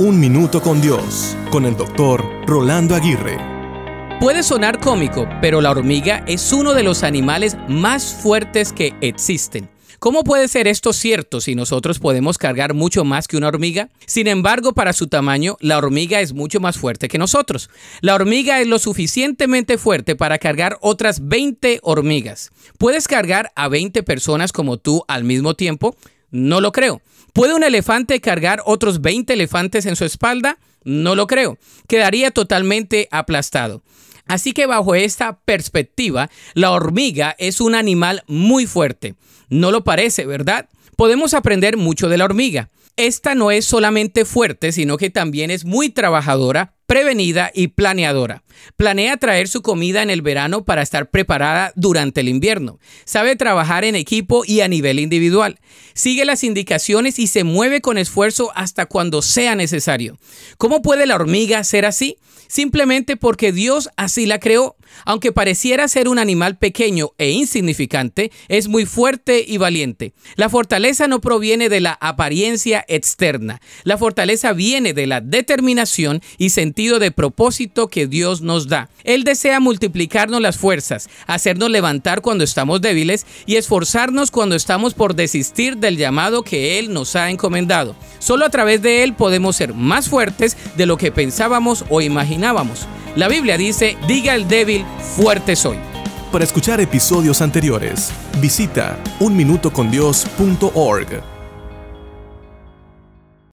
[0.00, 3.36] Un Minuto con Dios, con el doctor Rolando Aguirre.
[4.18, 9.68] Puede sonar cómico, pero la hormiga es uno de los animales más fuertes que existen.
[9.98, 13.90] ¿Cómo puede ser esto cierto si nosotros podemos cargar mucho más que una hormiga?
[14.06, 17.68] Sin embargo, para su tamaño, la hormiga es mucho más fuerte que nosotros.
[18.00, 22.52] La hormiga es lo suficientemente fuerte para cargar otras 20 hormigas.
[22.78, 25.94] ¿Puedes cargar a 20 personas como tú al mismo tiempo?
[26.30, 27.02] No lo creo.
[27.32, 30.58] ¿Puede un elefante cargar otros 20 elefantes en su espalda?
[30.84, 31.58] No lo creo.
[31.88, 33.82] Quedaría totalmente aplastado.
[34.26, 39.16] Así que bajo esta perspectiva, la hormiga es un animal muy fuerte.
[39.48, 40.68] No lo parece, ¿verdad?
[40.96, 42.70] Podemos aprender mucho de la hormiga.
[42.96, 48.42] Esta no es solamente fuerte, sino que también es muy trabajadora, prevenida y planeadora.
[48.74, 52.80] Planea traer su comida en el verano para estar preparada durante el invierno.
[53.04, 55.60] Sabe trabajar en equipo y a nivel individual.
[55.94, 60.18] Sigue las indicaciones y se mueve con esfuerzo hasta cuando sea necesario.
[60.58, 62.16] ¿Cómo puede la hormiga ser así?
[62.48, 64.74] Simplemente porque Dios así la creó.
[65.04, 70.14] Aunque pareciera ser un animal pequeño e insignificante, es muy fuerte y valiente.
[70.34, 73.60] La fortaleza no proviene de la apariencia externa.
[73.84, 78.88] La fortaleza viene de la determinación y sentido de propósito que Dios nos da.
[79.04, 85.14] Él desea multiplicarnos las fuerzas, hacernos levantar cuando estamos débiles y esforzarnos cuando estamos por
[85.14, 87.96] desistir del llamado que Él nos ha encomendado.
[88.18, 92.86] Solo a través de Él podemos ser más fuertes de lo que pensábamos o imaginábamos.
[93.16, 94.84] La Biblia dice, diga el débil,
[95.16, 95.76] fuerte soy.
[96.32, 101.39] Para escuchar episodios anteriores, visita unminutocondios.org.